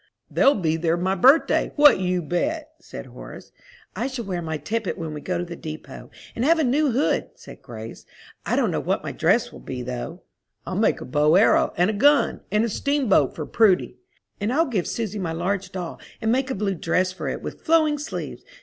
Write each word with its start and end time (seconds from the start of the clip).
"They'll 0.31 0.55
be 0.55 0.77
there 0.77 0.97
my 0.97 1.13
birthday 1.13 1.73
what'll 1.75 1.99
you 2.01 2.23
bet?" 2.23 2.71
said 2.79 3.05
Horace. 3.05 3.51
"I 3.95 4.07
shall 4.07 4.25
wear 4.25 4.41
my 4.41 4.57
tippet 4.57 4.97
when 4.97 5.13
we 5.13 5.21
go 5.21 5.37
to 5.37 5.45
the 5.45 5.55
depot, 5.55 6.09
and 6.35 6.43
have 6.43 6.57
a 6.57 6.63
new 6.63 6.89
hood," 6.91 7.29
said 7.35 7.61
Grace. 7.61 8.07
"I 8.43 8.55
don't 8.55 8.71
know 8.71 8.79
what 8.79 9.03
my 9.03 9.11
dress 9.11 9.51
will 9.51 9.59
be, 9.59 9.83
though." 9.83 10.23
"I'll 10.65 10.75
make 10.75 11.01
a 11.01 11.05
bow 11.05 11.35
arrow, 11.35 11.71
and 11.77 11.91
a 11.91 11.93
gun, 11.93 12.41
and 12.51 12.65
a 12.65 12.69
steamboat 12.69 13.35
for 13.35 13.45
Prudy." 13.45 13.99
"And 14.39 14.51
I'll 14.51 14.65
give 14.65 14.87
Susy 14.87 15.19
my 15.19 15.33
large 15.33 15.71
doll, 15.71 15.99
and 16.19 16.31
make 16.31 16.49
a 16.49 16.55
blue 16.55 16.73
dress 16.73 17.11
for 17.11 17.27
it, 17.27 17.43
with 17.43 17.61
flowing 17.61 17.99
sleeves. 17.99 18.43